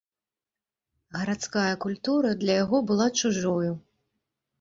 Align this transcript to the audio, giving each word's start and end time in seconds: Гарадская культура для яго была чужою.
Гарадская 1.17 1.65
культура 1.85 2.31
для 2.45 2.53
яго 2.63 2.77
была 2.93 3.07
чужою. 3.21 3.71